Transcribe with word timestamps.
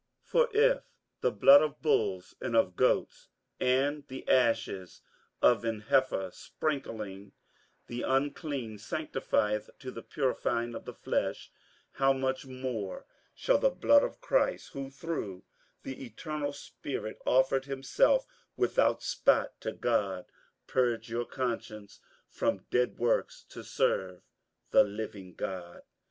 58:009:013 0.25 0.31
For 0.49 0.57
if 0.57 0.81
the 1.21 1.31
blood 1.31 1.61
of 1.61 1.81
bulls 1.83 2.35
and 2.41 2.55
of 2.55 2.75
goats, 2.75 3.27
and 3.59 4.03
the 4.07 4.27
ashes 4.27 5.01
of 5.43 5.63
an 5.63 5.81
heifer 5.81 6.31
sprinkling 6.33 7.33
the 7.85 8.01
unclean, 8.01 8.79
sanctifieth 8.79 9.69
to 9.77 9.91
the 9.91 10.01
purifying 10.01 10.73
of 10.73 10.85
the 10.85 10.93
flesh: 10.95 11.51
58:009:014 11.97 11.97
How 11.99 12.13
much 12.13 12.45
more 12.47 13.05
shall 13.35 13.59
the 13.59 13.69
blood 13.69 14.01
of 14.01 14.21
Christ, 14.21 14.71
who 14.73 14.89
through 14.89 15.43
the 15.83 16.03
eternal 16.03 16.51
Spirit 16.51 17.19
offered 17.27 17.65
himself 17.65 18.25
without 18.57 19.03
spot 19.03 19.61
to 19.61 19.71
God, 19.71 20.25
purge 20.65 21.11
your 21.11 21.25
conscience 21.25 21.99
from 22.27 22.65
dead 22.71 22.97
works 22.97 23.43
to 23.49 23.63
serve 23.63 24.23
the 24.71 24.83
living 24.83 25.35
God? 25.35 25.83